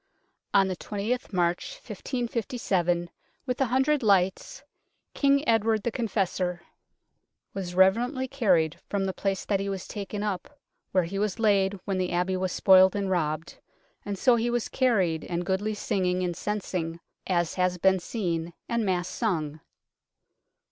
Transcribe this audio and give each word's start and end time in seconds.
On 0.51 0.67
the 0.67 0.75
2oth 0.75 1.31
March 1.31 1.75
1557, 1.75 3.11
with 3.45 3.61
a 3.61 3.65
hundred 3.67 4.01
lights, 4.01 4.63
King 5.13 5.47
Edward 5.47 5.83
the 5.83 5.91
Confessor" 5.91 6.61
was 7.53 7.75
reverently 7.75 8.27
carried 8.27 8.79
from 8.89 9.05
the 9.05 9.13
place 9.13 9.45
that 9.45 9.59
he 9.59 9.67
52 9.67 9.67
UNKNOWN 9.69 9.69
LONDON 9.69 9.71
was 9.73 9.87
taken 10.09 10.23
up 10.23 10.59
where 10.91 11.03
he 11.03 11.19
was 11.19 11.37
laid 11.37 11.79
when 11.85 11.99
the 11.99 12.11
Abbey 12.11 12.35
was 12.35 12.51
spoiled 12.51 12.95
and 12.95 13.11
robbed, 13.11 13.59
and 14.03 14.17
so 14.17 14.37
he 14.37 14.49
was 14.49 14.69
carried, 14.69 15.23
and 15.25 15.45
goodly 15.45 15.75
singing 15.75 16.23
and 16.23 16.33
censing 16.35 16.99
as 17.27 17.53
has 17.53 17.77
been 17.77 17.99
seen, 17.99 18.53
and 18.67 18.83
Mass 18.83 19.07
sung." 19.07 19.59